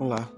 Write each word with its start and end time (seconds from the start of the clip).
Olá, 0.00 0.30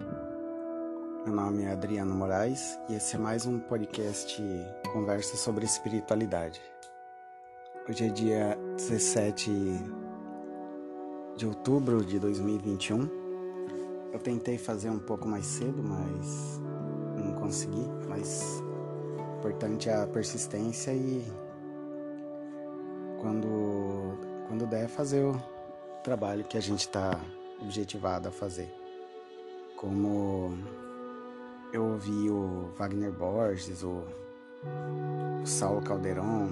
meu 1.26 1.34
nome 1.34 1.64
é 1.64 1.70
Adriano 1.70 2.14
Moraes 2.14 2.78
e 2.88 2.94
esse 2.94 3.16
é 3.16 3.18
mais 3.18 3.44
um 3.44 3.58
podcast 3.58 4.42
Conversa 4.90 5.36
sobre 5.36 5.66
Espiritualidade. 5.66 6.62
Hoje 7.86 8.06
é 8.06 8.08
dia 8.08 8.58
17 8.78 9.50
de 11.36 11.46
outubro 11.46 12.02
de 12.02 12.18
2021. 12.18 13.06
Eu 14.10 14.18
tentei 14.18 14.56
fazer 14.56 14.88
um 14.88 14.98
pouco 14.98 15.28
mais 15.28 15.44
cedo, 15.44 15.82
mas 15.82 16.58
não 17.22 17.34
consegui. 17.34 17.86
Mas 18.08 18.62
o 19.18 19.38
importante 19.40 19.90
é 19.90 19.94
a 19.94 20.06
persistência 20.06 20.94
e 20.94 21.22
quando, 23.20 24.16
quando 24.48 24.66
der, 24.66 24.88
fazer 24.88 25.22
o 25.22 25.38
trabalho 26.02 26.44
que 26.44 26.56
a 26.56 26.62
gente 26.62 26.80
está 26.80 27.20
objetivado 27.60 28.26
a 28.26 28.32
fazer. 28.32 28.79
Como 29.80 30.52
eu 31.72 31.82
ouvi 31.82 32.28
o 32.28 32.68
Wagner 32.76 33.10
Borges, 33.10 33.82
o, 33.82 34.04
o 35.42 35.46
Saulo 35.46 35.80
Calderon. 35.80 36.50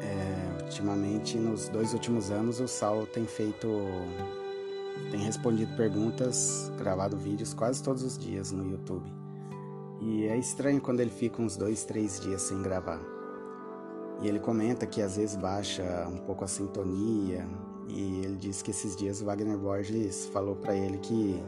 É, 0.00 0.62
ultimamente, 0.62 1.36
nos 1.36 1.68
dois 1.68 1.92
últimos 1.92 2.30
anos, 2.30 2.60
o 2.60 2.68
Saulo 2.68 3.08
tem 3.08 3.26
feito. 3.26 3.66
tem 5.10 5.18
respondido 5.18 5.76
perguntas, 5.76 6.70
gravado 6.78 7.16
vídeos 7.16 7.52
quase 7.52 7.82
todos 7.82 8.04
os 8.04 8.16
dias 8.16 8.52
no 8.52 8.70
YouTube. 8.70 9.12
E 10.00 10.26
é 10.28 10.38
estranho 10.38 10.80
quando 10.80 11.00
ele 11.00 11.10
fica 11.10 11.42
uns 11.42 11.56
dois, 11.56 11.82
três 11.82 12.20
dias 12.20 12.42
sem 12.42 12.62
gravar. 12.62 13.00
E 14.22 14.28
ele 14.28 14.38
comenta 14.38 14.86
que 14.86 15.02
às 15.02 15.16
vezes 15.16 15.34
baixa 15.34 16.06
um 16.08 16.18
pouco 16.18 16.44
a 16.44 16.46
sintonia. 16.46 17.44
E 17.88 18.20
ele 18.24 18.36
diz 18.36 18.62
que 18.62 18.70
esses 18.70 18.94
dias 18.94 19.20
o 19.20 19.24
Wagner 19.24 19.58
Borges 19.58 20.26
falou 20.26 20.54
para 20.54 20.76
ele 20.76 20.98
que 20.98 21.42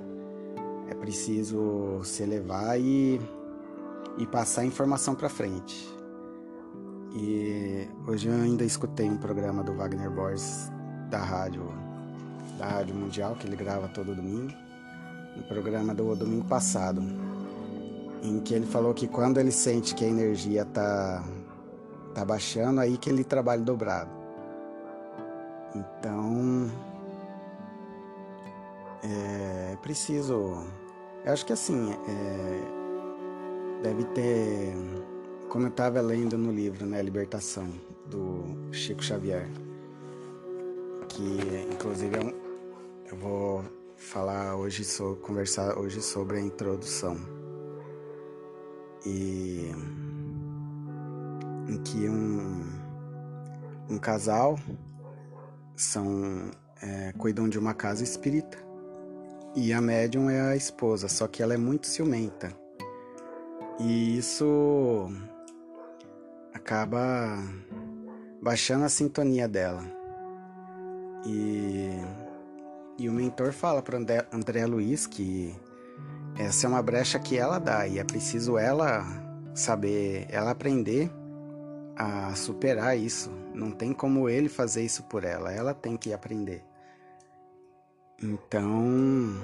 é 0.92 0.94
preciso 0.94 2.04
se 2.04 2.22
elevar 2.22 2.78
e, 2.78 3.18
e 4.18 4.26
passar 4.26 4.60
a 4.60 4.64
informação 4.64 5.14
para 5.14 5.28
frente. 5.28 5.90
E 7.14 7.88
hoje 8.06 8.28
eu 8.28 8.34
ainda 8.34 8.62
escutei 8.62 9.08
um 9.08 9.16
programa 9.16 9.62
do 9.62 9.74
Wagner 9.74 10.10
Borges 10.10 10.70
da 11.10 11.18
rádio 11.18 11.62
da 12.58 12.66
Rádio 12.66 12.94
Mundial 12.94 13.34
que 13.34 13.46
ele 13.46 13.56
grava 13.56 13.88
todo 13.88 14.14
domingo, 14.14 14.52
um 15.36 15.42
programa 15.42 15.94
do 15.94 16.14
domingo 16.14 16.44
passado, 16.44 17.02
em 18.22 18.38
que 18.40 18.52
ele 18.52 18.66
falou 18.66 18.92
que 18.92 19.08
quando 19.08 19.40
ele 19.40 19.50
sente 19.50 19.94
que 19.94 20.04
a 20.04 20.08
energia 20.08 20.64
tá 20.66 21.24
tá 22.14 22.22
baixando, 22.22 22.80
aí 22.80 22.98
que 22.98 23.08
ele 23.08 23.24
trabalha 23.24 23.62
dobrado. 23.62 24.10
Então, 25.74 26.70
é 29.02 29.76
preciso. 29.80 30.81
Eu 31.24 31.32
acho 31.32 31.46
que 31.46 31.52
assim, 31.52 31.92
é, 31.92 32.60
deve 33.82 34.04
ter. 34.06 34.74
Como 35.48 35.66
eu 35.66 35.70
estava 35.70 36.00
lendo 36.00 36.36
no 36.36 36.50
livro, 36.50 36.84
né, 36.84 37.00
Libertação, 37.00 37.68
do 38.06 38.72
Chico 38.72 39.02
Xavier, 39.02 39.48
que 41.08 41.68
inclusive 41.70 42.16
é 42.16 42.20
um, 42.20 42.32
eu 43.10 43.16
vou 43.16 43.64
falar 43.96 44.56
hoje, 44.56 44.84
sobre, 44.84 45.20
conversar 45.22 45.78
hoje 45.78 46.02
sobre 46.02 46.38
a 46.38 46.40
introdução. 46.40 47.16
E 49.06 49.70
em 51.68 51.82
que 51.84 52.08
um, 52.08 52.66
um 53.88 53.98
casal 53.98 54.58
são 55.76 56.50
é, 56.80 57.12
cuidam 57.12 57.48
de 57.48 57.58
uma 57.58 57.74
casa 57.74 58.02
espírita 58.02 58.71
e 59.54 59.72
a 59.72 59.80
médium 59.80 60.30
é 60.30 60.40
a 60.40 60.56
esposa, 60.56 61.08
só 61.08 61.26
que 61.26 61.42
ela 61.42 61.54
é 61.54 61.56
muito 61.56 61.86
ciumenta 61.86 62.52
e 63.78 64.16
isso 64.18 65.10
acaba 66.54 67.38
baixando 68.40 68.84
a 68.84 68.88
sintonia 68.88 69.48
dela 69.48 69.82
e, 71.26 71.90
e 72.98 73.08
o 73.08 73.12
mentor 73.12 73.52
fala 73.52 73.82
para 73.82 73.98
André, 73.98 74.26
André 74.32 74.66
Luiz 74.66 75.06
que 75.06 75.54
essa 76.38 76.66
é 76.66 76.68
uma 76.68 76.82
brecha 76.82 77.18
que 77.18 77.36
ela 77.36 77.58
dá 77.58 77.86
e 77.86 77.98
é 77.98 78.04
preciso 78.04 78.56
ela 78.56 79.04
saber, 79.54 80.26
ela 80.30 80.50
aprender 80.50 81.10
a 81.96 82.34
superar 82.34 82.98
isso. 82.98 83.30
Não 83.54 83.70
tem 83.70 83.92
como 83.92 84.28
ele 84.28 84.48
fazer 84.48 84.82
isso 84.82 85.02
por 85.04 85.24
ela, 85.24 85.52
ela 85.52 85.74
tem 85.74 85.96
que 85.96 86.12
aprender. 86.12 86.64
Então, 88.22 89.34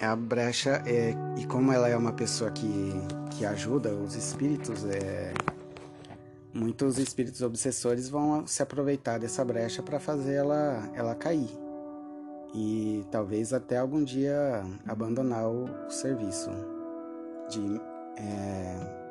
a 0.00 0.14
brecha 0.14 0.82
é 0.84 1.14
e 1.38 1.46
como 1.46 1.72
ela 1.72 1.88
é 1.88 1.96
uma 1.96 2.12
pessoa 2.12 2.50
que, 2.50 2.92
que 3.30 3.46
ajuda 3.46 3.94
os 3.94 4.14
espíritos, 4.14 4.84
é, 4.84 5.32
muitos 6.52 6.98
espíritos 6.98 7.40
obsessores 7.40 8.10
vão 8.10 8.46
se 8.46 8.62
aproveitar 8.62 9.18
dessa 9.18 9.42
brecha 9.42 9.82
para 9.82 9.98
fazer 9.98 10.34
ela, 10.34 10.90
ela 10.94 11.14
cair 11.14 11.48
e 12.54 13.04
talvez 13.10 13.52
até 13.52 13.78
algum 13.78 14.04
dia 14.04 14.62
abandonar 14.86 15.48
o 15.48 15.68
serviço 15.90 16.50
de 17.48 17.80
é, 18.18 19.06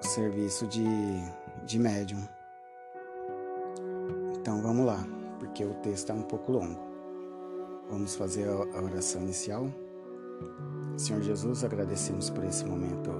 o 0.00 0.06
serviço 0.06 0.66
de, 0.66 0.84
de 1.64 1.78
médium. 1.78 2.22
Então 4.40 4.60
vamos 4.62 4.86
lá, 4.86 5.04
porque 5.40 5.64
o 5.64 5.74
texto 5.74 6.10
é 6.10 6.14
um 6.14 6.22
pouco 6.22 6.52
longo. 6.52 6.78
Vamos 7.90 8.14
fazer 8.14 8.46
a 8.48 8.80
oração 8.80 9.22
inicial. 9.22 9.68
Senhor 10.96 11.22
Jesus, 11.22 11.64
agradecemos 11.64 12.30
por 12.30 12.44
esse 12.44 12.64
momento 12.64 13.10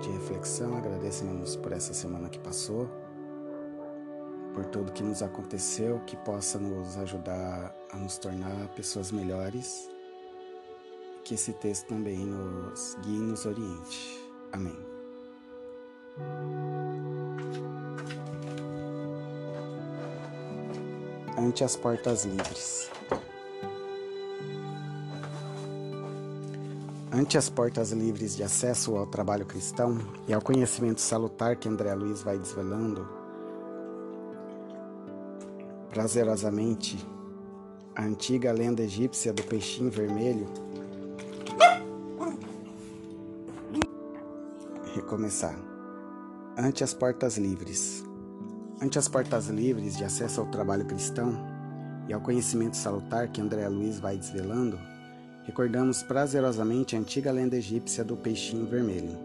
de 0.00 0.08
reflexão, 0.10 0.76
agradecemos 0.76 1.56
por 1.56 1.72
essa 1.72 1.92
semana 1.92 2.28
que 2.28 2.38
passou, 2.38 2.88
por 4.54 4.64
tudo 4.66 4.92
que 4.92 5.02
nos 5.02 5.22
aconteceu, 5.22 6.00
que 6.06 6.16
possa 6.16 6.58
nos 6.58 6.96
ajudar 6.96 7.76
a 7.92 7.96
nos 7.96 8.16
tornar 8.16 8.68
pessoas 8.68 9.10
melhores, 9.10 9.90
que 11.24 11.34
esse 11.34 11.52
texto 11.54 11.88
também 11.88 12.24
nos 12.24 12.96
guie 13.02 13.16
e 13.16 13.20
nos 13.20 13.44
oriente. 13.44 14.20
Amém. 14.52 14.76
Ante 21.36 21.64
as 21.64 21.76
portas 21.76 22.24
livres. 22.24 22.90
Ante 27.12 27.36
as 27.36 27.48
portas 27.48 27.92
livres 27.92 28.36
de 28.36 28.42
acesso 28.42 28.96
ao 28.96 29.06
trabalho 29.06 29.44
cristão 29.44 29.98
e 30.26 30.32
ao 30.34 30.40
conhecimento 30.40 31.00
salutar 31.00 31.56
que 31.56 31.68
André 31.68 31.94
Luiz 31.94 32.22
vai 32.22 32.38
desvelando, 32.38 33.08
prazerosamente, 35.90 37.04
a 37.94 38.02
antiga 38.04 38.52
lenda 38.52 38.82
egípcia 38.82 39.32
do 39.32 39.42
peixinho 39.44 39.90
vermelho 39.90 40.48
recomeçar 44.94 45.56
ante 46.56 46.84
as 46.84 46.94
portas 46.94 47.36
livres. 47.36 48.04
Ante 48.80 48.98
as 48.98 49.08
portas 49.08 49.48
livres 49.48 49.96
de 49.96 50.04
acesso 50.04 50.40
ao 50.40 50.46
trabalho 50.46 50.84
cristão 50.84 51.32
e 52.08 52.12
ao 52.12 52.20
conhecimento 52.20 52.76
salutar 52.76 53.28
que 53.28 53.40
André 53.40 53.68
Luiz 53.68 54.00
vai 54.00 54.16
desvelando, 54.16 54.78
recordamos 55.44 56.02
prazerosamente 56.02 56.96
a 56.96 56.98
antiga 56.98 57.30
lenda 57.30 57.56
egípcia 57.56 58.04
do 58.04 58.16
peixinho 58.16 58.66
vermelho. 58.66 59.16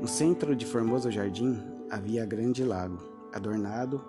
No 0.00 0.06
centro 0.06 0.54
de 0.54 0.64
formoso 0.64 1.10
jardim 1.10 1.60
havia 1.90 2.24
grande 2.24 2.62
lago, 2.62 3.02
adornado 3.32 4.02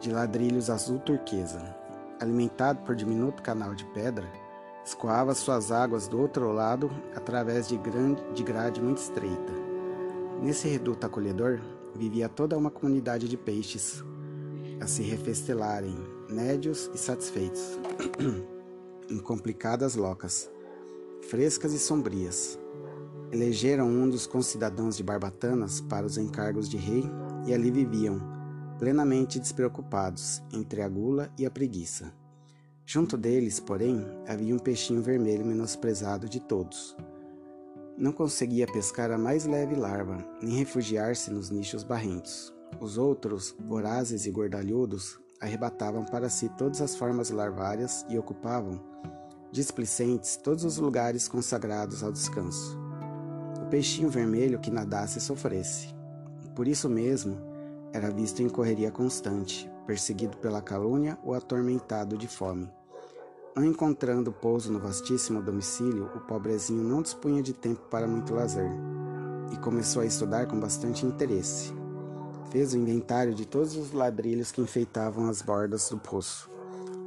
de 0.00 0.10
ladrilhos 0.10 0.68
azul 0.68 0.98
turquesa. 0.98 1.76
Alimentado 2.20 2.80
por 2.80 2.94
diminuto 2.94 3.42
canal 3.42 3.74
de 3.74 3.84
pedra, 3.86 4.26
escoava 4.84 5.34
suas 5.34 5.70
águas 5.70 6.08
do 6.08 6.20
outro 6.20 6.52
lado 6.52 6.90
através 7.14 7.68
de, 7.68 7.78
grande, 7.78 8.22
de 8.34 8.42
grade 8.42 8.80
muito 8.80 8.98
estreita 8.98 9.70
Nesse 10.42 10.68
reduto 10.68 11.06
acolhedor 11.06 11.60
vivia 11.98 12.28
toda 12.28 12.56
uma 12.56 12.70
comunidade 12.70 13.28
de 13.28 13.36
peixes 13.36 14.04
a 14.80 14.86
se 14.86 15.02
refestelarem, 15.02 15.94
nédios 16.28 16.90
e 16.94 16.98
satisfeitos, 16.98 17.78
em 19.10 19.18
complicadas 19.18 19.94
locas, 19.94 20.50
frescas 21.28 21.72
e 21.72 21.78
sombrias. 21.78 22.58
Elegeram 23.30 23.86
um 23.86 24.08
dos 24.08 24.26
concidadãos 24.26 24.96
de 24.96 25.02
Barbatanas 25.02 25.80
para 25.80 26.06
os 26.06 26.16
encargos 26.16 26.68
de 26.68 26.76
rei 26.76 27.04
e 27.46 27.52
ali 27.52 27.70
viviam, 27.70 28.20
plenamente 28.78 29.38
despreocupados, 29.38 30.42
entre 30.52 30.82
a 30.82 30.88
gula 30.88 31.30
e 31.38 31.44
a 31.44 31.50
preguiça. 31.50 32.12
Junto 32.86 33.16
deles, 33.16 33.60
porém, 33.60 34.04
havia 34.26 34.54
um 34.54 34.58
peixinho 34.58 35.02
vermelho 35.02 35.44
menosprezado 35.44 36.28
de 36.28 36.40
todos 36.40 36.96
não 38.00 38.12
conseguia 38.12 38.66
pescar 38.66 39.10
a 39.10 39.18
mais 39.18 39.44
leve 39.44 39.74
larva, 39.74 40.24
nem 40.40 40.56
refugiar-se 40.56 41.30
nos 41.30 41.50
nichos 41.50 41.84
barrentos. 41.84 42.50
Os 42.80 42.96
outros, 42.96 43.54
vorazes 43.60 44.24
e 44.24 44.30
gordalhudos, 44.30 45.20
arrebatavam 45.38 46.02
para 46.06 46.30
si 46.30 46.48
todas 46.56 46.80
as 46.80 46.96
formas 46.96 47.28
larvárias 47.28 48.06
e 48.08 48.18
ocupavam, 48.18 48.80
displicentes 49.52 50.36
todos 50.36 50.64
os 50.64 50.78
lugares 50.78 51.28
consagrados 51.28 52.02
ao 52.02 52.10
descanso. 52.10 52.78
O 53.60 53.66
peixinho 53.66 54.08
vermelho 54.08 54.60
que 54.60 54.70
nadasse 54.70 55.20
sofresse. 55.20 55.94
Por 56.56 56.66
isso 56.66 56.88
mesmo, 56.88 57.36
era 57.92 58.10
visto 58.10 58.40
em 58.40 58.48
correria 58.48 58.90
constante, 58.90 59.70
perseguido 59.86 60.38
pela 60.38 60.62
calúnia 60.62 61.18
ou 61.22 61.34
atormentado 61.34 62.16
de 62.16 62.26
fome. 62.26 62.70
Encontrando 63.56 64.30
pouso 64.30 64.72
no 64.72 64.78
vastíssimo 64.78 65.42
domicílio, 65.42 66.08
o 66.14 66.20
pobrezinho 66.20 66.84
não 66.84 67.02
dispunha 67.02 67.42
de 67.42 67.52
tempo 67.52 67.80
para 67.90 68.06
muito 68.06 68.32
lazer 68.32 68.70
e 69.52 69.56
começou 69.56 70.02
a 70.02 70.06
estudar 70.06 70.46
com 70.46 70.58
bastante 70.58 71.04
interesse. 71.04 71.74
Fez 72.52 72.72
o 72.72 72.78
inventário 72.78 73.34
de 73.34 73.44
todos 73.44 73.76
os 73.76 73.92
ladrilhos 73.92 74.52
que 74.52 74.60
enfeitavam 74.60 75.28
as 75.28 75.42
bordas 75.42 75.88
do 75.90 75.98
poço. 75.98 76.48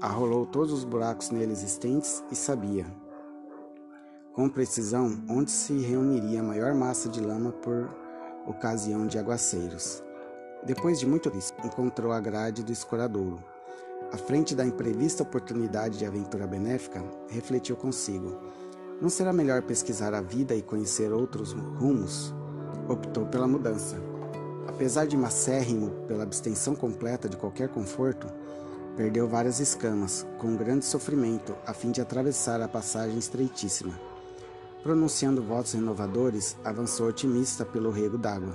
Arrolou 0.02 0.46
todos 0.46 0.74
os 0.74 0.84
buracos 0.84 1.30
nele 1.30 1.54
existentes 1.54 2.22
e 2.30 2.36
sabia, 2.36 2.86
com 4.34 4.50
precisão, 4.50 5.24
onde 5.30 5.50
se 5.50 5.74
reuniria 5.80 6.42
a 6.42 6.44
maior 6.44 6.74
massa 6.74 7.08
de 7.08 7.22
lama 7.22 7.54
por 7.54 7.90
ocasião 8.46 9.08
de 9.08 9.18
aguaceiros. 9.18 10.04
Depois 10.66 11.00
de 11.00 11.08
muito 11.08 11.32
isso, 11.38 11.54
encontrou 11.64 12.12
a 12.12 12.20
grade 12.20 12.64
do 12.64 12.72
escoradouro 12.72 13.53
à 14.14 14.18
frente 14.18 14.54
da 14.54 14.64
imprevista 14.64 15.24
oportunidade 15.24 15.98
de 15.98 16.06
aventura 16.06 16.46
benéfica, 16.46 17.04
refletiu 17.30 17.76
consigo: 17.76 18.38
não 19.02 19.10
será 19.10 19.34
melhor 19.34 19.64
pesquisar 19.64 20.14
a 20.14 20.22
vida 20.22 20.54
e 20.54 20.62
conhecer 20.62 21.12
outros 21.12 21.54
rumos? 21.54 22.32
Optou 22.88 23.26
pela 23.26 23.48
mudança. 23.48 23.98
Apesar 24.68 25.08
de 25.08 25.18
macérrimo 25.18 25.90
pela 26.08 26.22
abstenção 26.22 26.76
completa 26.76 27.28
de 27.28 27.36
qualquer 27.36 27.70
conforto, 27.70 28.28
perdeu 28.96 29.28
várias 29.28 29.60
escamas, 29.60 30.28
com 30.38 30.56
grande 30.56 30.86
sofrimento, 30.86 31.56
a 31.66 31.74
fim 31.74 31.90
de 31.90 32.00
atravessar 32.00 32.62
a 32.62 32.68
passagem 32.68 33.18
estreitíssima. 33.18 34.00
Pronunciando 34.84 35.42
votos 35.42 35.74
renovadores, 35.74 36.56
avançou 36.64 37.08
otimista 37.08 37.66
pelo 37.66 37.90
rego 37.90 38.18
d'água, 38.18 38.54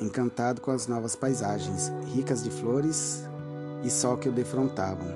encantado 0.00 0.62
com 0.62 0.70
as 0.70 0.86
novas 0.86 1.14
paisagens, 1.14 1.92
ricas 2.14 2.42
de 2.42 2.50
flores 2.50 3.28
e 3.82 3.90
sol 3.90 4.16
que 4.16 4.28
o 4.28 4.32
defrontavam, 4.32 5.08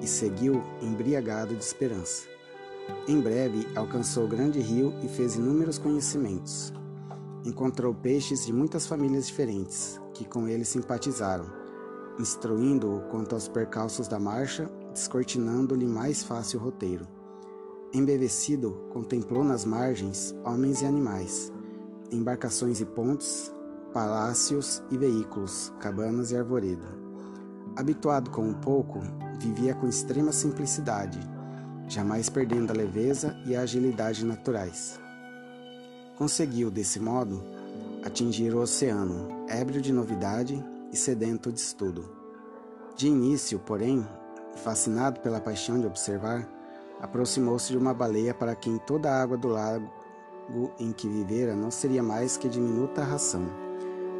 e 0.00 0.06
seguiu 0.06 0.62
embriagado 0.80 1.54
de 1.54 1.62
esperança. 1.62 2.28
Em 3.06 3.20
breve 3.20 3.66
alcançou 3.76 4.24
o 4.24 4.28
grande 4.28 4.60
rio 4.60 4.94
e 5.02 5.08
fez 5.08 5.36
inúmeros 5.36 5.78
conhecimentos. 5.78 6.72
Encontrou 7.44 7.94
peixes 7.94 8.46
de 8.46 8.52
muitas 8.52 8.86
famílias 8.86 9.26
diferentes, 9.26 10.00
que 10.12 10.24
com 10.24 10.46
ele 10.48 10.64
simpatizaram, 10.64 11.46
instruindo-o 12.18 13.00
quanto 13.10 13.34
aos 13.34 13.48
percalços 13.48 14.08
da 14.08 14.18
marcha, 14.18 14.70
descortinando-lhe 14.92 15.86
mais 15.86 16.22
fácil 16.22 16.60
roteiro. 16.60 17.06
Embevecido, 17.92 18.86
contemplou 18.92 19.42
nas 19.42 19.64
margens 19.64 20.34
homens 20.44 20.82
e 20.82 20.86
animais, 20.86 21.52
embarcações 22.12 22.80
e 22.80 22.84
pontes, 22.84 23.52
palácios 23.92 24.82
e 24.90 24.96
veículos, 24.96 25.72
cabanas 25.80 26.30
e 26.30 26.36
arvoredo. 26.36 26.99
Habituado 27.80 28.28
com 28.28 28.42
um 28.42 28.52
pouco, 28.52 29.00
vivia 29.38 29.74
com 29.74 29.88
extrema 29.88 30.32
simplicidade, 30.32 31.18
jamais 31.88 32.28
perdendo 32.28 32.70
a 32.70 32.76
leveza 32.76 33.34
e 33.46 33.56
a 33.56 33.62
agilidade 33.62 34.22
naturais. 34.22 35.00
Conseguiu, 36.18 36.70
desse 36.70 37.00
modo, 37.00 37.42
atingir 38.04 38.54
o 38.54 38.60
oceano, 38.60 39.46
ébrio 39.48 39.80
de 39.80 39.94
novidade 39.94 40.62
e 40.92 40.96
sedento 40.96 41.50
de 41.50 41.58
estudo. 41.58 42.04
De 42.96 43.08
início, 43.08 43.58
porém, 43.58 44.06
fascinado 44.56 45.20
pela 45.20 45.40
paixão 45.40 45.80
de 45.80 45.86
observar, 45.86 46.46
aproximou-se 47.00 47.70
de 47.72 47.78
uma 47.78 47.94
baleia 47.94 48.34
para 48.34 48.54
quem 48.54 48.76
toda 48.76 49.10
a 49.10 49.22
água 49.22 49.38
do 49.38 49.48
lago 49.48 49.90
em 50.78 50.92
que 50.92 51.08
vivera 51.08 51.56
não 51.56 51.70
seria 51.70 52.02
mais 52.02 52.36
que 52.36 52.46
diminuta 52.46 53.02
ração. 53.02 53.46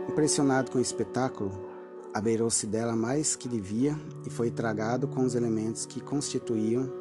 Impressionado 0.08 0.70
com 0.70 0.78
o 0.78 0.80
espetáculo, 0.80 1.68
abeirou-se 2.12 2.66
dela 2.66 2.96
mais 2.96 3.36
que 3.36 3.48
devia 3.48 3.96
e 4.26 4.30
foi 4.30 4.50
tragado 4.50 5.06
com 5.08 5.24
os 5.24 5.34
elementos 5.34 5.86
que 5.86 6.00
constituíam 6.00 6.92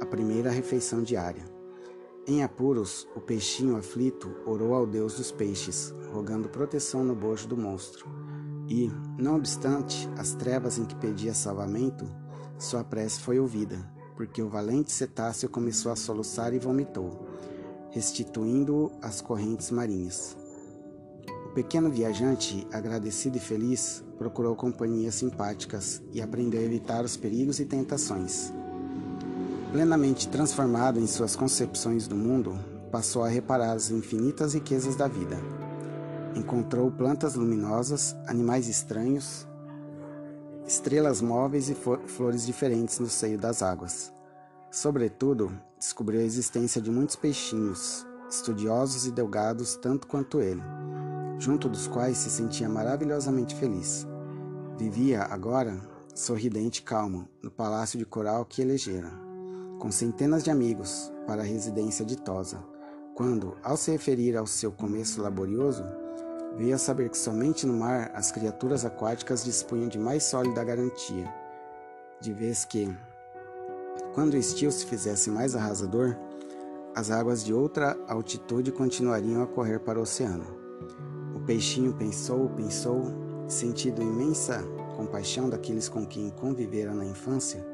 a 0.00 0.06
primeira 0.06 0.50
refeição 0.50 1.02
diária. 1.02 1.44
Em 2.26 2.42
apuros, 2.42 3.08
o 3.16 3.20
peixinho 3.20 3.76
aflito 3.76 4.30
orou 4.46 4.74
ao 4.74 4.86
deus 4.86 5.14
dos 5.16 5.32
peixes, 5.32 5.94
rogando 6.12 6.48
proteção 6.48 7.02
no 7.02 7.14
bojo 7.14 7.48
do 7.48 7.56
monstro. 7.56 8.06
E, 8.68 8.90
não 9.18 9.36
obstante 9.36 10.08
as 10.16 10.34
trevas 10.34 10.78
em 10.78 10.84
que 10.84 10.94
pedia 10.94 11.34
salvamento, 11.34 12.04
sua 12.58 12.84
prece 12.84 13.20
foi 13.20 13.40
ouvida, 13.40 13.90
porque 14.16 14.42
o 14.42 14.48
valente 14.48 14.92
cetáceo 14.92 15.48
começou 15.48 15.90
a 15.90 15.96
soluçar 15.96 16.54
e 16.54 16.58
vomitou, 16.58 17.26
restituindo-o 17.90 18.92
às 19.02 19.20
correntes 19.20 19.70
marinhas. 19.70 20.36
Pequeno 21.54 21.90
viajante, 21.90 22.64
agradecido 22.72 23.36
e 23.36 23.40
feliz, 23.40 24.04
procurou 24.16 24.54
companhias 24.54 25.16
simpáticas 25.16 26.00
e 26.12 26.22
aprendeu 26.22 26.60
a 26.60 26.64
evitar 26.64 27.04
os 27.04 27.16
perigos 27.16 27.58
e 27.58 27.64
tentações. 27.64 28.52
Plenamente 29.72 30.28
transformado 30.28 31.00
em 31.00 31.08
suas 31.08 31.34
concepções 31.34 32.06
do 32.06 32.14
mundo, 32.14 32.56
passou 32.92 33.24
a 33.24 33.28
reparar 33.28 33.72
as 33.72 33.90
infinitas 33.90 34.54
riquezas 34.54 34.94
da 34.94 35.08
vida. 35.08 35.36
Encontrou 36.36 36.88
plantas 36.88 37.34
luminosas, 37.34 38.14
animais 38.28 38.68
estranhos, 38.68 39.44
estrelas 40.64 41.20
móveis 41.20 41.68
e 41.68 41.74
flores 41.74 42.46
diferentes 42.46 43.00
no 43.00 43.08
seio 43.08 43.36
das 43.36 43.60
águas. 43.60 44.12
Sobretudo, 44.70 45.50
descobriu 45.76 46.20
a 46.20 46.24
existência 46.24 46.80
de 46.80 46.92
muitos 46.92 47.16
peixinhos, 47.16 48.06
estudiosos 48.30 49.04
e 49.04 49.10
delgados 49.10 49.74
tanto 49.74 50.06
quanto 50.06 50.40
ele 50.40 50.62
junto 51.40 51.70
dos 51.70 51.88
quais 51.88 52.18
se 52.18 52.28
sentia 52.28 52.68
maravilhosamente 52.68 53.54
feliz. 53.54 54.06
Vivia 54.76 55.22
agora, 55.22 55.80
sorridente 56.14 56.80
e 56.80 56.82
calmo, 56.82 57.26
no 57.42 57.50
palácio 57.50 57.98
de 57.98 58.04
coral 58.04 58.44
que 58.44 58.60
elegera, 58.60 59.10
com 59.78 59.90
centenas 59.90 60.44
de 60.44 60.50
amigos, 60.50 61.10
para 61.26 61.40
a 61.40 61.44
residência 61.44 62.04
ditosa, 62.04 62.62
quando, 63.14 63.56
ao 63.62 63.74
se 63.78 63.90
referir 63.90 64.36
ao 64.36 64.46
seu 64.46 64.70
começo 64.70 65.22
laborioso, 65.22 65.82
veio 66.58 66.74
a 66.74 66.78
saber 66.78 67.08
que 67.08 67.16
somente 67.16 67.66
no 67.66 67.72
mar 67.72 68.10
as 68.14 68.30
criaturas 68.30 68.84
aquáticas 68.84 69.42
dispunham 69.42 69.88
de 69.88 69.98
mais 69.98 70.24
sólida 70.24 70.62
garantia, 70.62 71.32
de 72.20 72.34
vez 72.34 72.66
que, 72.66 72.94
quando 74.12 74.34
o 74.34 74.38
estio 74.38 74.70
se 74.70 74.84
fizesse 74.84 75.30
mais 75.30 75.56
arrasador, 75.56 76.14
as 76.94 77.10
águas 77.10 77.42
de 77.42 77.54
outra 77.54 77.96
altitude 78.06 78.70
continuariam 78.72 79.42
a 79.42 79.46
correr 79.46 79.80
para 79.80 79.98
o 79.98 80.02
oceano. 80.02 80.59
O 81.40 81.46
peixinho 81.46 81.94
pensou, 81.94 82.50
pensou, 82.50 83.02
sentindo 83.48 84.02
imensa 84.02 84.62
compaixão 84.94 85.48
daqueles 85.48 85.88
com 85.88 86.04
quem 86.04 86.28
convivera 86.28 86.92
na 86.92 87.06
infância, 87.06 87.66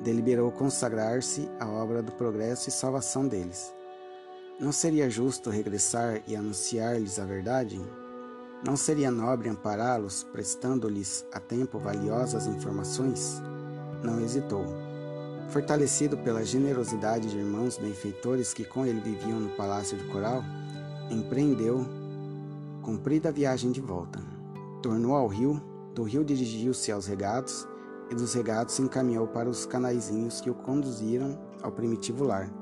deliberou 0.00 0.52
consagrar-se 0.52 1.48
à 1.58 1.68
obra 1.68 2.00
do 2.00 2.12
progresso 2.12 2.68
e 2.68 2.72
salvação 2.72 3.26
deles. 3.26 3.74
Não 4.60 4.70
seria 4.70 5.10
justo 5.10 5.50
regressar 5.50 6.22
e 6.28 6.36
anunciar-lhes 6.36 7.18
a 7.18 7.24
verdade? 7.24 7.80
Não 8.64 8.76
seria 8.76 9.10
nobre 9.10 9.48
ampará-los, 9.48 10.22
prestando-lhes 10.22 11.26
a 11.32 11.40
tempo 11.40 11.80
valiosas 11.80 12.46
informações? 12.46 13.42
Não 14.04 14.20
hesitou. 14.20 14.64
Fortalecido 15.48 16.16
pela 16.18 16.44
generosidade 16.44 17.28
de 17.28 17.38
irmãos 17.38 17.76
benfeitores 17.76 18.54
que 18.54 18.64
com 18.64 18.86
ele 18.86 19.00
viviam 19.00 19.40
no 19.40 19.50
palácio 19.50 19.98
de 19.98 20.04
coral, 20.04 20.44
empreendeu 21.10 22.03
Cumprida 22.84 23.30
a 23.30 23.32
viagem 23.32 23.72
de 23.72 23.80
volta, 23.80 24.20
tornou 24.82 25.16
ao 25.16 25.26
rio, 25.26 25.58
do 25.94 26.02
rio 26.02 26.22
dirigiu-se 26.22 26.92
aos 26.92 27.06
regatos, 27.06 27.66
e 28.10 28.14
dos 28.14 28.34
regatos 28.34 28.74
se 28.74 28.82
encaminhou 28.82 29.26
para 29.26 29.48
os 29.48 29.64
canaizinhos 29.64 30.42
que 30.42 30.50
o 30.50 30.54
conduziram 30.54 31.38
ao 31.62 31.72
primitivo 31.72 32.24
lar. 32.24 32.52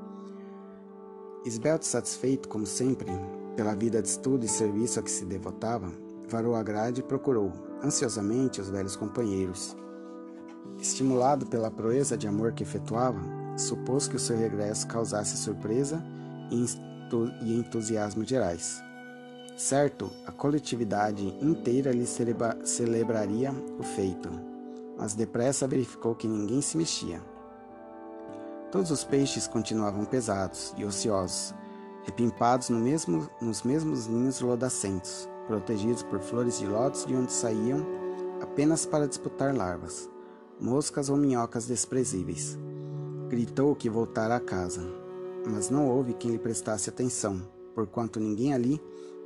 Esbelto 1.43 1.85
satisfeito, 1.85 2.47
como 2.47 2.65
sempre, 2.65 3.11
pela 3.57 3.75
vida 3.75 4.01
de 4.01 4.07
estudo 4.07 4.45
e 4.45 4.47
serviço 4.47 4.97
a 4.97 5.03
que 5.03 5.11
se 5.11 5.25
devotava, 5.25 5.91
varou 6.29 6.55
a 6.55 6.63
grade 6.63 7.01
e 7.01 7.03
procurou, 7.03 7.51
ansiosamente, 7.83 8.61
os 8.61 8.69
velhos 8.69 8.95
companheiros. 8.95 9.75
Estimulado 10.79 11.45
pela 11.47 11.69
proeza 11.69 12.17
de 12.17 12.29
amor 12.29 12.53
que 12.53 12.63
efetuava, 12.63 13.19
supôs 13.57 14.07
que 14.07 14.15
o 14.15 14.19
seu 14.19 14.37
regresso 14.37 14.87
causasse 14.87 15.35
surpresa 15.35 16.01
e 16.49 17.59
entusiasmo 17.59 18.23
gerais. 18.23 18.81
Certo, 19.55 20.09
a 20.25 20.31
coletividade 20.31 21.27
inteira 21.39 21.91
lhe 21.91 22.07
celebra 22.07 22.57
celebraria 22.65 23.51
o 23.79 23.83
feito, 23.83 24.29
mas 24.97 25.13
depressa 25.13 25.67
verificou 25.67 26.15
que 26.15 26.27
ninguém 26.27 26.59
se 26.59 26.75
mexia. 26.75 27.21
Todos 28.71 28.89
os 28.89 29.03
peixes 29.03 29.47
continuavam 29.47 30.05
pesados 30.05 30.73
e 30.75 30.83
ociosos, 30.83 31.53
repimpados 32.03 32.69
no 32.69 32.79
mesmo, 32.79 33.29
nos 33.39 33.61
mesmos 33.61 34.07
ninhos 34.07 34.41
lodacentos, 34.41 35.29
protegidos 35.45 36.01
por 36.01 36.19
flores 36.19 36.57
de 36.57 36.65
lótus 36.65 37.05
de 37.05 37.15
onde 37.15 37.31
saíam 37.31 37.85
apenas 38.41 38.87
para 38.87 39.07
disputar 39.07 39.55
larvas, 39.55 40.09
moscas 40.59 41.09
ou 41.09 41.15
minhocas 41.15 41.67
desprezíveis. 41.67 42.57
Gritou 43.29 43.75
que 43.75 43.87
voltara 43.87 44.35
a 44.35 44.39
casa, 44.39 44.81
mas 45.47 45.69
não 45.69 45.87
houve 45.87 46.15
quem 46.15 46.31
lhe 46.31 46.39
prestasse 46.39 46.89
atenção, 46.89 47.39
porquanto 47.75 48.19
ninguém 48.19 48.53
ali 48.53 48.81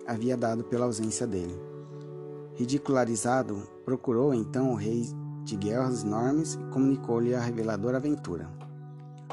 havia 0.07 0.37
dado 0.37 0.63
pela 0.63 0.85
ausência 0.85 1.27
dele. 1.27 1.55
Ridicularizado, 2.55 3.67
procurou 3.85 4.33
então 4.33 4.71
o 4.71 4.75
rei 4.75 5.05
de 5.43 5.55
guerras 5.55 6.03
enormes 6.03 6.55
e 6.55 6.71
comunicou-lhe 6.71 7.35
a 7.35 7.39
reveladora 7.39 7.97
aventura. 7.97 8.49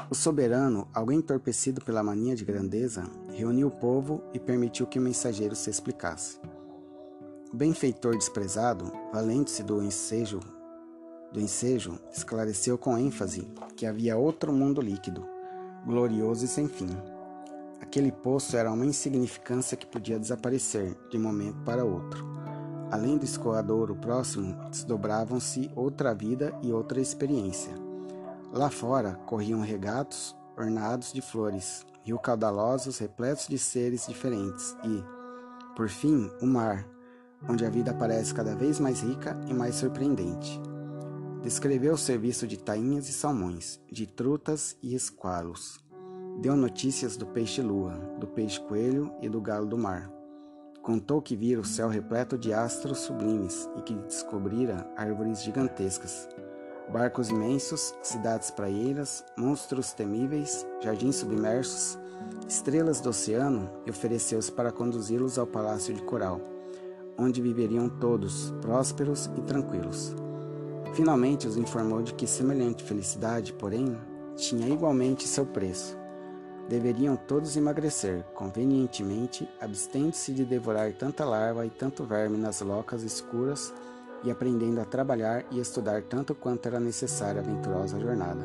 O 0.09 0.13
soberano, 0.13 0.87
algo 0.93 1.11
entorpecido 1.11 1.83
pela 1.83 2.03
mania 2.03 2.35
de 2.35 2.45
grandeza, 2.45 3.03
reuniu 3.33 3.67
o 3.67 3.71
povo 3.71 4.21
e 4.33 4.39
permitiu 4.39 4.85
que 4.85 4.99
o 4.99 5.01
mensageiro 5.01 5.55
se 5.55 5.69
explicasse. 5.69 6.39
O 7.51 7.57
benfeitor 7.57 8.15
desprezado, 8.15 8.91
valendo-se 9.11 9.63
do 9.63 9.81
ensejo, 9.81 10.39
do 11.31 11.41
ensejo, 11.41 11.99
esclareceu 12.13 12.77
com 12.77 12.97
ênfase 12.97 13.47
que 13.75 13.85
havia 13.85 14.15
outro 14.15 14.53
mundo 14.53 14.81
líquido, 14.81 15.25
glorioso 15.85 16.45
e 16.45 16.47
sem 16.47 16.67
fim. 16.67 16.89
Aquele 17.81 18.11
poço 18.11 18.57
era 18.57 18.71
uma 18.71 18.85
insignificância 18.85 19.77
que 19.77 19.85
podia 19.85 20.19
desaparecer 20.19 20.97
de 21.09 21.17
um 21.17 21.21
momento 21.21 21.59
para 21.63 21.85
outro. 21.85 22.25
Além 22.91 23.17
do 23.17 23.25
escoadouro 23.25 23.95
próximo, 23.95 24.55
desdobravam-se 24.69 25.71
outra 25.75 26.13
vida 26.13 26.57
e 26.61 26.71
outra 26.71 27.01
experiência. 27.01 27.73
Lá 28.51 28.69
fora 28.69 29.13
corriam 29.25 29.61
regatos 29.61 30.35
ornados 30.57 31.11
de 31.11 31.21
flores, 31.21 31.85
rios 32.03 32.19
caudalosos 32.23 32.97
repletos 32.99 33.47
de 33.47 33.57
seres 33.57 34.07
diferentes 34.07 34.75
e, 34.83 35.03
por 35.75 35.89
fim, 35.89 36.29
o 36.41 36.45
mar, 36.45 36.87
onde 37.49 37.65
a 37.65 37.69
vida 37.69 37.93
parece 37.93 38.33
cada 38.33 38.55
vez 38.55 38.79
mais 38.79 39.01
rica 39.01 39.37
e 39.47 39.53
mais 39.53 39.75
surpreendente. 39.75 40.61
Descreveu 41.41 41.93
o 41.93 41.97
serviço 41.97 42.47
de 42.47 42.57
tainhas 42.57 43.09
e 43.09 43.13
salmões, 43.13 43.79
de 43.91 44.07
trutas 44.07 44.77
e 44.81 44.95
esqualos. 44.95 45.84
Deu 46.37 46.55
notícias 46.55 47.15
do 47.15 47.25
peixe-lua, 47.25 47.93
do 48.19 48.27
peixe-coelho 48.27 49.09
e 49.21 49.29
do 49.29 49.39
galo 49.39 49.65
do 49.65 49.77
mar. 49.77 50.11
Contou 50.81 51.21
que 51.21 51.35
vira 51.35 51.61
o 51.61 51.65
céu 51.65 51.87
repleto 51.87 52.37
de 52.37 52.53
astros 52.53 52.99
sublimes 52.99 53.69
e 53.77 53.81
que 53.81 53.95
descobrira 53.95 54.85
árvores 54.97 55.41
gigantescas, 55.41 56.27
barcos 56.91 57.29
imensos, 57.29 57.95
cidades 58.03 58.51
praieiras, 58.51 59.23
monstros 59.37 59.93
temíveis, 59.93 60.67
jardins 60.81 61.15
submersos, 61.15 61.97
estrelas 62.47 62.99
do 62.99 63.09
oceano 63.09 63.69
e 63.85 63.89
ofereceu-se 63.89 64.51
para 64.51 64.73
conduzi-los 64.73 65.39
ao 65.39 65.47
palácio 65.47 65.93
de 65.93 66.03
coral, 66.03 66.41
onde 67.17 67.41
viveriam 67.41 67.87
todos 67.87 68.53
prósperos 68.61 69.29
e 69.37 69.41
tranquilos. 69.41 70.13
Finalmente 70.93 71.47
os 71.47 71.57
informou 71.57 72.03
de 72.03 72.13
que 72.13 72.27
semelhante 72.27 72.83
felicidade, 72.83 73.53
porém, 73.53 73.97
tinha 74.35 74.67
igualmente 74.67 75.27
seu 75.27 75.45
preço. 75.45 76.04
Deveriam 76.67 77.15
todos 77.15 77.55
emagrecer, 77.55 78.23
convenientemente, 78.33 79.47
abstendo-se 79.61 80.33
de 80.33 80.43
devorar 80.43 80.91
tanta 80.93 81.23
larva 81.23 81.63
e 81.63 81.69
tanto 81.69 82.03
verme 82.03 82.37
nas 82.37 82.59
locas 82.61 83.03
escuras 83.03 83.71
e 84.23 84.31
aprendendo 84.31 84.81
a 84.81 84.85
trabalhar 84.85 85.45
e 85.51 85.59
estudar 85.59 86.01
tanto 86.01 86.33
quanto 86.33 86.65
era 86.65 86.79
necessária 86.79 87.39
a 87.39 87.43
aventurosa 87.43 87.99
jornada. 87.99 88.41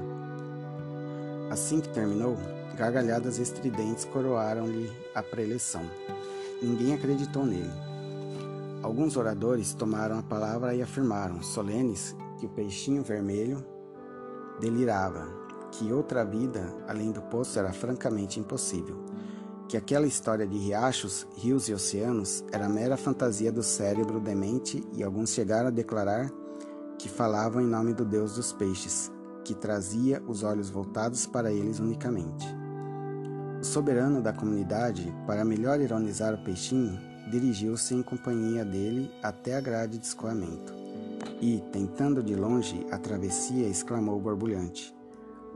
Assim 1.51 1.81
que 1.81 1.89
terminou, 1.89 2.37
gargalhadas 2.77 3.39
estridentes 3.39 4.05
coroaram-lhe 4.05 4.93
a 5.15 5.23
preleção. 5.23 5.83
Ninguém 6.63 6.93
acreditou 6.93 7.47
nele. 7.47 7.73
Alguns 8.83 9.17
oradores 9.17 9.73
tomaram 9.73 10.19
a 10.19 10.23
palavra 10.23 10.75
e 10.75 10.83
afirmaram, 10.83 11.43
solenes, 11.43 12.15
que 12.39 12.45
o 12.45 12.51
peixinho 12.51 13.03
vermelho 13.03 13.65
delirava, 14.61 15.40
que 15.73 15.93
outra 15.93 16.25
vida 16.25 16.75
além 16.87 17.11
do 17.11 17.23
poço 17.23 17.59
era 17.59 17.73
francamente 17.73 18.39
impossível 18.39 19.05
que 19.71 19.77
aquela 19.77 20.05
história 20.05 20.45
de 20.45 20.59
riachos, 20.59 21.29
rios 21.37 21.69
e 21.69 21.73
oceanos 21.73 22.45
era 22.51 22.69
mera 22.69 22.97
fantasia 22.97 23.53
do 23.53 23.63
cérebro 23.63 24.19
demente 24.19 24.83
e 24.93 25.01
alguns 25.01 25.31
chegaram 25.31 25.69
a 25.69 25.71
declarar 25.71 26.29
que 26.99 27.09
falavam 27.09 27.63
em 27.63 27.69
nome 27.69 27.95
do 27.95 28.05
deus 28.05 28.35
dos 28.35 28.53
peixes, 28.53 29.13
que 29.45 29.55
trazia 29.55 30.21
os 30.27 30.43
olhos 30.43 30.71
voltados 30.71 31.25
para 31.25 31.53
eles 31.53 31.79
unicamente. 31.79 32.45
O 33.61 33.65
soberano 33.65 34.21
da 34.21 34.33
comunidade, 34.33 35.15
para 35.25 35.45
melhor 35.45 35.81
ironizar 35.81 36.35
o 36.35 36.43
peixinho, 36.43 36.99
dirigiu-se 37.31 37.95
em 37.95 38.03
companhia 38.03 38.65
dele 38.65 39.09
até 39.23 39.57
a 39.57 39.61
grade 39.61 39.99
de 39.99 40.05
escoamento 40.05 40.75
e, 41.41 41.63
tentando 41.71 42.25
de 42.25 42.35
longe 42.35 42.85
a 42.91 42.99
travessia, 42.99 43.69
exclamou 43.69 44.19
borbulhante: 44.19 44.93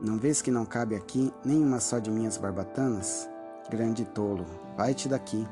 Não 0.03 0.19
vês 0.19 0.43
que 0.43 0.51
não 0.51 0.67
cabe 0.67 0.95
aqui 0.95 1.33
nenhuma 1.45 1.81
só 1.81 1.99
de 1.99 2.11
minhas 2.11 2.37
barbatanas? 2.37 3.29
Grande 3.71 4.05
tolo, 4.05 4.45
vai-te 4.77 5.09
daqui. 5.09 5.47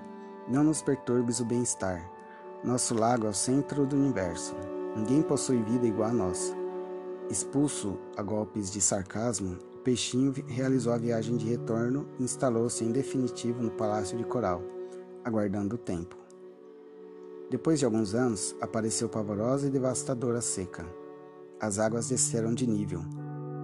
Não 0.49 0.65
nos 0.65 0.83
perturbes 0.83 1.41
o 1.41 1.45
bem-estar. 1.45 2.11
Nosso 2.65 2.95
lago 2.95 3.27
é 3.27 3.31
o 3.31 3.35
centro 3.35 3.87
do 3.87 3.97
universo. 3.97 4.55
Ninguém 4.97 5.23
possui 5.23 5.63
vida 5.63 5.87
igual 5.87 6.11
a 6.11 6.13
nossa. 6.13 6.55
Expulso 7.31 7.99
a 8.17 8.23
golpes 8.23 8.71
de 8.71 8.81
sarcasmo, 8.81 9.57
o 9.75 9.79
peixinho 9.79 10.35
realizou 10.47 10.93
a 10.93 10.99
viagem 10.99 11.37
de 11.37 11.49
retorno 11.49 12.07
e 12.19 12.25
instalou-se 12.25 12.85
em 12.85 12.93
definitivo 12.93 13.63
no 13.63 13.71
Palácio 13.71 14.19
de 14.19 14.25
Coral, 14.25 14.63
aguardando 15.25 15.77
o 15.77 15.79
tempo. 15.79 16.17
Depois 17.49 17.79
de 17.79 17.85
alguns 17.85 18.15
anos, 18.15 18.55
apareceu 18.61 19.09
pavorosa 19.09 19.69
e 19.69 19.71
devastadora 19.71 20.41
seca. 20.41 20.85
As 21.61 21.79
águas 21.79 22.09
desceram 22.09 22.53
de 22.53 22.67
nível, 22.67 23.03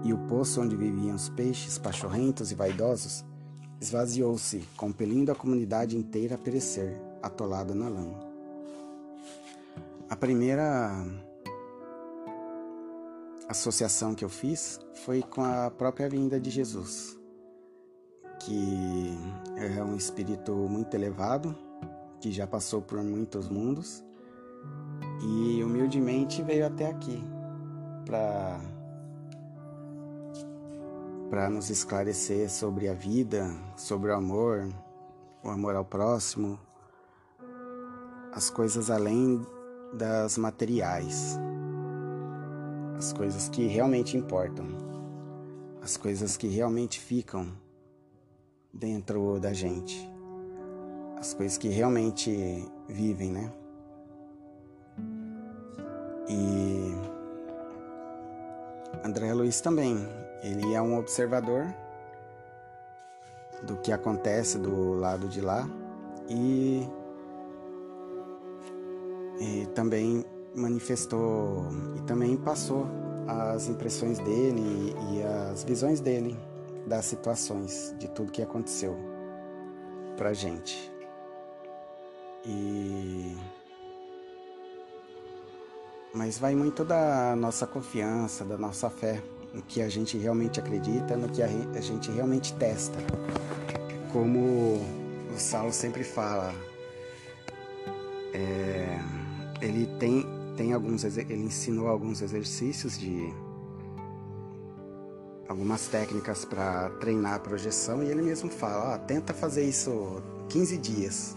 e 0.05 0.12
o 0.12 0.19
poço 0.26 0.61
onde 0.61 0.76
viviam 0.76 1.14
os 1.14 1.28
peixes 1.28 1.78
pachorrentos 1.78 2.52
e 2.52 2.55
vaidosos 2.55 3.25
esvaziou-se, 3.81 4.64
compelindo 4.76 5.31
a 5.31 5.35
comunidade 5.35 5.97
inteira 5.97 6.35
a 6.35 6.38
perecer, 6.38 7.00
atolada 7.23 7.75
na 7.75 7.88
lama. 7.88 8.19
A 10.11 10.17
primeira 10.17 11.05
associação 13.49 14.14
que 14.14 14.25
eu 14.25 14.28
fiz 14.28 14.81
foi 15.05 15.23
com 15.23 15.45
a 15.45 15.71
própria 15.71 16.09
vinda 16.09 16.40
de 16.40 16.50
Jesus, 16.50 17.19
que 18.40 19.17
é 19.57 19.83
um 19.83 19.97
espírito 19.97 20.52
muito 20.52 20.95
elevado, 20.95 21.57
que 22.21 22.33
já 22.33 22.47
passou 22.47 22.83
por 22.83 23.02
muitos 23.02 23.49
mundos 23.49 24.02
e 25.23 25.62
humildemente 25.62 26.43
veio 26.43 26.67
até 26.67 26.87
aqui 26.87 27.23
para 28.05 28.61
para 31.30 31.50
nos 31.50 31.68
esclarecer 31.68 32.49
sobre 32.49 32.88
a 32.88 32.94
vida, 32.94 33.50
sobre 33.76 34.11
o 34.11 34.14
amor, 34.14 34.66
o 35.42 35.50
amor 35.50 35.76
ao 35.76 35.85
próximo, 35.85 36.58
as 38.32 38.49
coisas 38.49 38.90
além 38.90 39.44
das 39.92 40.38
materiais, 40.38 41.38
as 42.97 43.12
coisas 43.12 43.49
que 43.49 43.66
realmente 43.66 44.16
importam, 44.16 44.66
as 45.82 45.97
coisas 45.97 46.37
que 46.37 46.49
realmente 46.49 46.99
ficam 46.99 47.52
dentro 48.73 49.38
da 49.38 49.52
gente, 49.52 50.11
as 51.18 51.35
coisas 51.35 51.58
que 51.58 51.68
realmente 51.68 52.66
vivem, 52.88 53.32
né? 53.32 53.52
E 56.28 56.94
André 59.04 59.32
Luiz 59.35 59.61
também 59.61 60.06
ele 60.42 60.75
é 60.75 60.80
um 60.80 60.99
observador 60.99 61.66
do 63.62 63.76
que 63.76 63.92
acontece 63.92 64.59
do 64.59 64.95
lado 64.95 65.28
de 65.28 65.40
lá 65.40 65.68
e, 66.28 66.88
e 69.40 69.66
também 69.75 70.25
manifestou 70.54 71.66
e 71.97 72.02
também 72.02 72.37
passou 72.37 72.87
as 73.26 73.68
impressões 73.68 74.18
dele 74.18 74.95
e 75.12 75.23
as 75.23 75.64
visões 75.64 76.00
dele 76.00 76.38
das 76.87 77.04
situações, 77.04 77.95
de 77.99 78.09
tudo 78.09 78.33
que 78.33 78.40
aconteceu 78.40 78.97
pra 80.16 80.33
gente. 80.33 80.90
E 82.45 83.37
mas 86.14 86.38
vai 86.38 86.54
muito 86.54 86.85
da 86.85 87.37
nossa 87.37 87.66
confiança, 87.66 88.45
da 88.45 88.57
nossa 88.57 88.88
fé 88.88 89.23
no 89.59 89.62
que 89.62 89.83
a 89.83 89.88
gente 89.88 90.17
realmente 90.17 90.61
acredita, 90.61 91.17
no 91.17 91.29
que 91.29 91.43
a 91.43 91.81
gente 91.81 92.11
realmente 92.12 92.55
testa. 92.55 92.97
Como 94.12 94.38
o 95.35 95.37
Saulo 95.37 95.73
sempre 95.73 96.05
fala, 96.05 96.55
é, 98.33 98.99
ele 99.61 99.87
tem, 99.99 100.25
tem 100.57 100.73
alguns, 100.73 101.03
ele 101.05 101.35
ensinou 101.35 101.88
alguns 101.88 102.23
exercícios 102.23 102.97
de 102.97 103.35
algumas 105.49 105.88
técnicas 105.88 106.45
para 106.45 106.91
treinar 107.00 107.35
a 107.35 107.38
projeção 107.41 108.03
e 108.03 108.07
ele 108.07 108.23
mesmo 108.23 108.49
fala, 108.49 108.95
ó, 108.95 108.99
tenta 108.99 109.35
fazer 109.35 109.65
isso 109.65 110.23
15 110.50 110.79
dias 110.79 111.35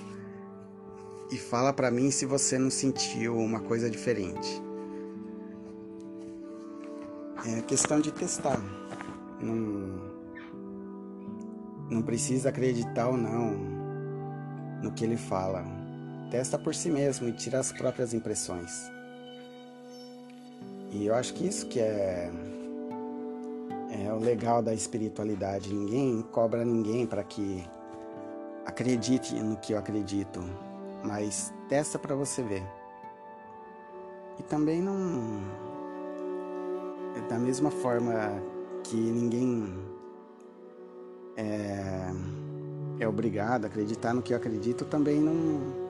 e 1.31 1.37
fala 1.37 1.73
para 1.73 1.89
mim 1.89 2.11
se 2.11 2.25
você 2.25 2.59
não 2.59 2.69
sentiu 2.69 3.35
uma 3.35 3.61
coisa 3.61 3.89
diferente. 3.89 4.61
É 7.45 7.61
questão 7.61 7.99
de 7.99 8.11
testar. 8.11 8.59
Não, 9.41 10.11
não 11.89 12.01
precisa 12.01 12.49
acreditar 12.49 13.07
ou 13.07 13.17
não 13.17 13.51
no 14.83 14.91
que 14.91 15.03
ele 15.03 15.17
fala. 15.17 15.65
Testa 16.29 16.57
por 16.57 16.75
si 16.75 16.89
mesmo 16.89 17.27
e 17.27 17.33
tira 17.33 17.59
as 17.59 17.71
próprias 17.71 18.13
impressões. 18.13 18.71
E 20.91 21.05
eu 21.05 21.15
acho 21.15 21.33
que 21.33 21.47
isso 21.47 21.65
que 21.67 21.79
é 21.79 22.31
é 23.91 24.13
o 24.13 24.19
legal 24.19 24.61
da 24.61 24.73
espiritualidade. 24.73 25.73
Ninguém 25.73 26.21
cobra 26.31 26.63
ninguém 26.63 27.05
para 27.05 27.23
que 27.23 27.63
acredite 28.65 29.35
no 29.35 29.57
que 29.57 29.73
eu 29.73 29.77
acredito, 29.77 30.41
mas 31.03 31.53
testa 31.67 31.99
para 31.99 32.15
você 32.15 32.41
ver. 32.41 32.63
E 34.39 34.43
também 34.43 34.81
não 34.81 35.41
da 37.29 37.37
mesma 37.37 37.71
forma 37.71 38.13
que 38.83 38.95
ninguém 38.95 39.73
é, 41.35 42.11
é 42.99 43.07
obrigado 43.07 43.65
a 43.65 43.67
acreditar 43.67 44.13
no 44.13 44.21
que 44.21 44.33
eu 44.33 44.37
acredito, 44.37 44.85
também 44.85 45.19
não 45.19 45.81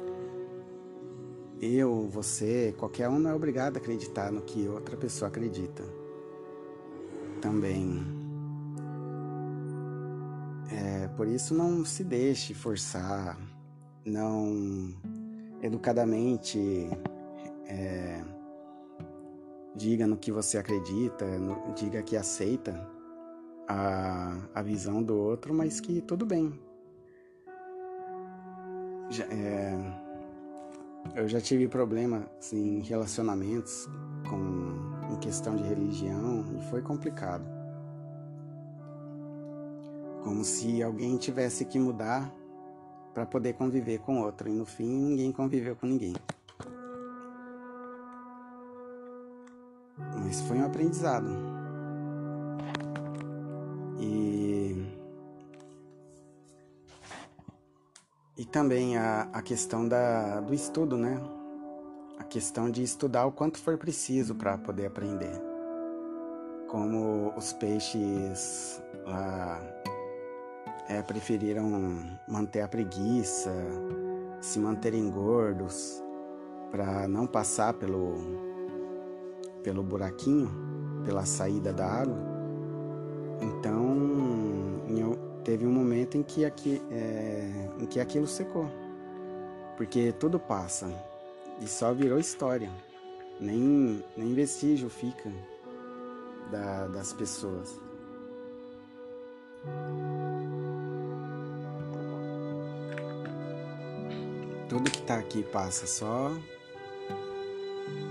eu, 1.61 2.07
você, 2.07 2.73
qualquer 2.75 3.07
um 3.07 3.19
não 3.19 3.29
é 3.29 3.35
obrigado 3.35 3.77
a 3.77 3.79
acreditar 3.79 4.31
no 4.31 4.41
que 4.41 4.67
outra 4.67 4.97
pessoa 4.97 5.29
acredita. 5.29 5.83
Também. 7.39 8.03
É, 10.71 11.07
por 11.09 11.27
isso 11.27 11.53
não 11.53 11.85
se 11.85 12.03
deixe 12.03 12.55
forçar, 12.55 13.37
não 14.03 14.95
educadamente 15.61 16.89
é, 17.67 18.23
diga 19.75 20.05
no 20.07 20.17
que 20.17 20.31
você 20.31 20.57
acredita, 20.57 21.25
no, 21.37 21.73
diga 21.73 22.01
que 22.01 22.15
aceita 22.15 22.89
a, 23.67 24.37
a 24.53 24.61
visão 24.61 25.01
do 25.01 25.17
outro, 25.17 25.53
mas 25.53 25.79
que 25.79 26.01
tudo 26.01 26.25
bem. 26.25 26.59
Já, 29.09 29.25
é, 29.25 29.77
eu 31.15 31.27
já 31.27 31.41
tive 31.41 31.67
problemas 31.67 32.23
assim, 32.39 32.77
em 32.77 32.81
relacionamentos 32.81 33.89
com 34.29 34.91
em 35.11 35.17
questão 35.17 35.55
de 35.55 35.63
religião 35.63 36.45
e 36.57 36.61
foi 36.69 36.81
complicado. 36.81 37.43
Como 40.23 40.43
se 40.45 40.81
alguém 40.81 41.17
tivesse 41.17 41.65
que 41.65 41.79
mudar 41.79 42.33
para 43.13 43.25
poder 43.25 43.53
conviver 43.53 43.99
com 43.99 44.21
outro 44.21 44.47
e 44.47 44.53
no 44.53 44.65
fim 44.65 44.87
ninguém 44.87 45.31
conviveu 45.31 45.75
com 45.75 45.87
ninguém. 45.87 46.13
Mas 50.31 50.39
foi 50.43 50.59
um 50.59 50.65
aprendizado. 50.65 51.27
E 53.99 54.81
e 58.37 58.45
também 58.45 58.95
a, 58.95 59.27
a 59.33 59.41
questão 59.41 59.85
da, 59.85 60.39
do 60.39 60.53
estudo, 60.53 60.95
né? 60.95 61.21
A 62.17 62.23
questão 62.23 62.71
de 62.71 62.81
estudar 62.81 63.25
o 63.25 63.33
quanto 63.33 63.57
for 63.57 63.77
preciso 63.77 64.33
para 64.33 64.57
poder 64.57 64.85
aprender. 64.85 65.33
Como 66.69 67.33
os 67.35 67.51
peixes 67.51 68.81
lá 69.05 69.61
é, 70.87 71.01
preferiram 71.01 71.69
manter 72.25 72.61
a 72.61 72.69
preguiça, 72.69 73.51
se 74.39 74.59
manterem 74.59 75.11
gordos, 75.11 76.01
para 76.71 77.05
não 77.05 77.27
passar 77.27 77.73
pelo, 77.73 78.50
pelo 79.63 79.83
buraquinho, 79.83 80.49
pela 81.05 81.25
saída 81.25 81.71
da 81.73 81.87
água. 81.87 82.17
Então, 83.41 83.91
teve 85.43 85.65
um 85.65 85.71
momento 85.71 86.17
em 86.17 86.23
que, 86.23 86.45
aqui, 86.45 86.81
é, 86.91 87.69
em 87.79 87.85
que 87.85 87.99
aquilo 87.99 88.27
secou. 88.27 88.69
Porque 89.77 90.11
tudo 90.13 90.39
passa 90.39 90.91
e 91.59 91.67
só 91.67 91.93
virou 91.93 92.19
história. 92.19 92.69
Nem, 93.39 94.03
nem 94.15 94.33
vestígio 94.33 94.89
fica 94.89 95.31
da, 96.51 96.87
das 96.87 97.11
pessoas. 97.13 97.79
Tudo 104.69 104.89
que 104.89 104.99
está 104.99 105.17
aqui 105.17 105.43
passa, 105.43 105.85
só 105.85 106.31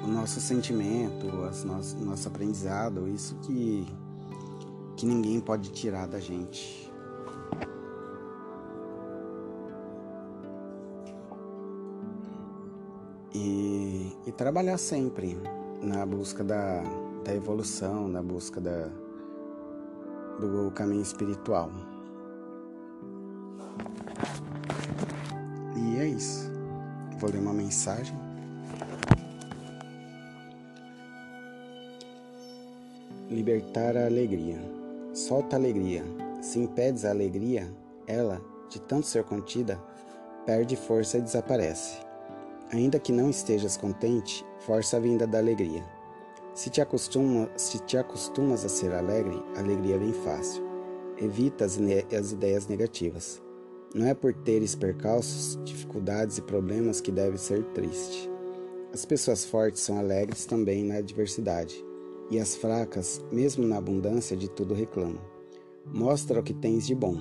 o 0.02 0.06
nosso 0.06 0.40
sentimento, 0.40 1.26
o 1.26 1.66
nosso, 1.66 1.98
nosso 1.98 2.28
aprendizado, 2.28 3.08
isso 3.08 3.34
que, 3.42 3.86
que 4.96 5.06
ninguém 5.06 5.40
pode 5.40 5.70
tirar 5.70 6.06
da 6.06 6.18
gente. 6.18 6.90
E, 13.34 14.12
e 14.26 14.32
trabalhar 14.32 14.78
sempre 14.78 15.38
na 15.82 16.04
busca 16.04 16.42
da, 16.42 16.82
da 17.24 17.34
evolução, 17.34 18.08
na 18.08 18.22
busca 18.22 18.60
da, 18.60 18.88
do 20.40 20.70
caminho 20.72 21.02
espiritual. 21.02 21.70
E 25.76 25.98
é 25.98 26.08
isso. 26.08 26.50
Vou 27.18 27.30
ler 27.30 27.38
uma 27.38 27.52
mensagem. 27.52 28.29
Libertar 33.30 33.96
a 33.96 34.06
alegria. 34.06 34.58
Solta 35.14 35.54
a 35.54 35.58
alegria. 35.60 36.02
Se 36.42 36.58
impedes 36.58 37.04
a 37.04 37.10
alegria, 37.10 37.72
ela, 38.04 38.42
de 38.68 38.80
tanto 38.80 39.06
ser 39.06 39.22
contida, 39.22 39.80
perde 40.44 40.74
força 40.74 41.16
e 41.16 41.20
desaparece. 41.20 41.96
Ainda 42.72 42.98
que 42.98 43.12
não 43.12 43.30
estejas 43.30 43.76
contente, 43.76 44.44
força 44.58 44.96
a 44.96 45.00
vinda 45.00 45.28
da 45.28 45.38
alegria. 45.38 45.84
Se 46.54 46.70
te, 46.70 46.80
acostuma, 46.80 47.48
se 47.56 47.78
te 47.78 47.96
acostumas 47.96 48.64
a 48.64 48.68
ser 48.68 48.92
alegre, 48.92 49.40
a 49.54 49.60
alegria 49.60 49.96
vem 49.96 50.12
fácil. 50.12 50.64
Evita 51.16 51.64
as, 51.64 51.78
as 52.12 52.32
ideias 52.32 52.66
negativas. 52.66 53.40
Não 53.94 54.08
é 54.08 54.12
por 54.12 54.34
teres 54.34 54.74
percalços, 54.74 55.56
dificuldades 55.62 56.38
e 56.38 56.42
problemas 56.42 57.00
que 57.00 57.12
deve 57.12 57.38
ser 57.38 57.62
triste. 57.66 58.28
As 58.92 59.04
pessoas 59.04 59.44
fortes 59.44 59.82
são 59.82 60.00
alegres 60.00 60.46
também 60.46 60.82
na 60.82 60.96
adversidade 60.96 61.88
e 62.30 62.38
as 62.38 62.54
fracas, 62.54 63.20
mesmo 63.32 63.66
na 63.66 63.78
abundância, 63.78 64.36
de 64.36 64.48
tudo 64.48 64.72
reclamam. 64.72 65.20
Mostra 65.84 66.38
o 66.38 66.42
que 66.42 66.54
tens 66.54 66.86
de 66.86 66.94
bom. 66.94 67.16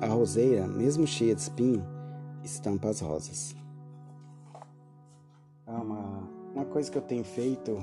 A 0.00 0.06
roseira, 0.06 0.66
mesmo 0.66 1.06
cheia 1.06 1.34
de 1.34 1.42
espinho, 1.42 1.84
estampa 2.42 2.88
as 2.88 3.00
rosas. 3.00 3.54
Ah, 5.66 5.80
uma, 5.80 6.28
uma 6.54 6.64
coisa 6.64 6.90
que 6.90 6.96
eu 6.96 7.02
tenho 7.02 7.24
feito 7.24 7.78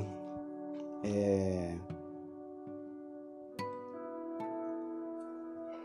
é. 1.03 1.77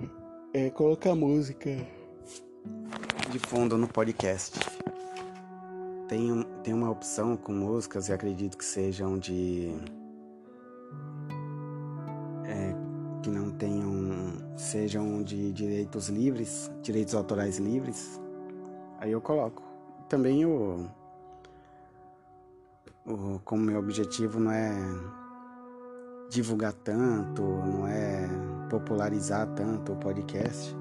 É 0.55 0.71
colocar 0.71 1.15
música 1.15 1.71
de 3.31 3.39
fundo 3.39 3.77
no 3.77 3.87
podcast. 3.87 4.59
Tem, 6.09 6.43
tem 6.63 6.73
uma 6.73 6.91
opção 6.91 7.37
com 7.37 7.53
músicas 7.53 8.09
e 8.09 8.13
acredito 8.15 8.57
que 8.57 8.65
sejam 8.65 9.19
de 9.19 9.75
sejam 14.77 15.23
de 15.23 15.51
direitos 15.53 16.09
livres, 16.11 16.71
direitos 16.83 17.15
autorais 17.15 17.57
livres, 17.57 18.21
aí 18.99 19.11
eu 19.11 19.23
coloco. 19.23 19.63
Também 20.07 20.45
o, 20.45 20.87
o 23.07 23.41
como 23.43 23.63
meu 23.63 23.79
objetivo 23.79 24.39
não 24.39 24.53
é 24.53 24.71
divulgar 26.29 26.75
tanto, 26.75 27.43
não 27.43 27.87
é 27.87 28.29
popularizar 28.69 29.49
tanto 29.55 29.95
o 29.95 29.97
podcast. 29.97 30.77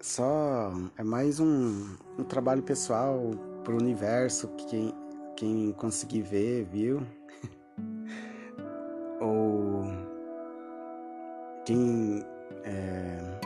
Só 0.00 0.72
é 0.96 1.04
mais 1.04 1.40
um, 1.40 1.94
um 2.18 2.24
trabalho 2.24 2.62
pessoal 2.62 3.20
pro 3.64 3.76
universo 3.76 4.48
que 4.56 4.64
quem, 4.66 4.94
quem 5.36 5.72
conseguir 5.72 6.22
ver, 6.22 6.64
viu? 6.64 7.02
Quem 11.68 12.24
é, 12.64 13.40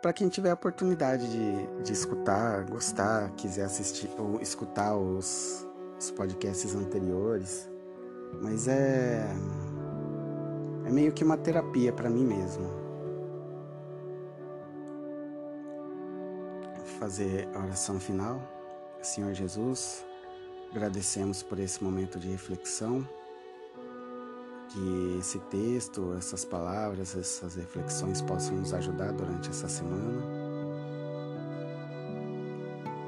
para 0.00 0.12
quem 0.12 0.28
tiver 0.28 0.50
a 0.50 0.54
oportunidade 0.54 1.28
de, 1.28 1.82
de 1.82 1.92
escutar, 1.92 2.64
gostar, 2.66 3.32
quiser 3.32 3.64
assistir 3.64 4.08
ou 4.16 4.40
escutar 4.40 4.96
os, 4.96 5.66
os 5.98 6.12
podcasts 6.12 6.76
anteriores, 6.76 7.68
mas 8.40 8.68
é 8.68 9.26
é 10.86 10.90
meio 10.92 11.12
que 11.12 11.24
uma 11.24 11.36
terapia 11.36 11.92
para 11.92 12.08
mim 12.08 12.24
mesmo. 12.24 12.70
Fazer 17.00 17.48
a 17.52 17.64
oração 17.64 17.98
final. 17.98 18.40
Senhor 19.00 19.32
Jesus, 19.32 20.04
agradecemos 20.70 21.42
por 21.42 21.58
esse 21.58 21.82
momento 21.82 22.20
de 22.20 22.28
reflexão 22.28 23.04
Que 24.72 25.18
esse 25.18 25.38
texto, 25.38 26.14
essas 26.16 26.44
palavras, 26.46 27.14
essas 27.14 27.56
reflexões 27.56 28.22
possam 28.22 28.56
nos 28.56 28.72
ajudar 28.72 29.12
durante 29.12 29.50
essa 29.50 29.68
semana. 29.68 30.22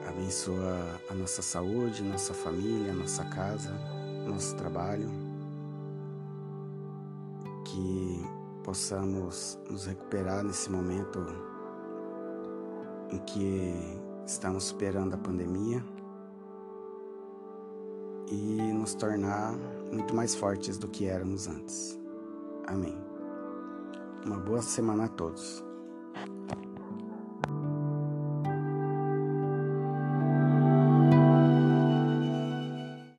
Abençoa 0.07 1.00
a 1.11 1.14
nossa 1.14 1.40
saúde, 1.40 2.03
nossa 2.03 2.35
família, 2.35 2.92
nossa 2.92 3.24
casa, 3.24 3.70
nosso 4.27 4.55
trabalho. 4.57 5.11
Que 7.64 8.22
possamos 8.62 9.59
nos 9.70 9.87
recuperar 9.87 10.44
nesse 10.44 10.70
momento 10.70 11.27
em 13.11 13.18
que 13.20 13.74
estamos 14.27 14.64
superando 14.64 15.14
a 15.14 15.18
pandemia 15.18 15.83
e 18.31 18.72
nos 18.72 18.94
tornar 18.94 19.55
muito 19.94 20.14
mais 20.14 20.35
fortes 20.35 20.76
do 20.76 20.88
que 20.88 21.07
éramos 21.07 21.46
antes. 21.46 21.98
Amém. 22.66 22.96
Uma 24.26 24.38
boa 24.38 24.62
semana 24.62 25.04
a 25.04 25.09
todos. 25.09 25.64